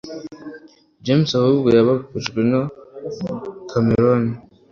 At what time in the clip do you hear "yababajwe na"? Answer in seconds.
1.77-2.61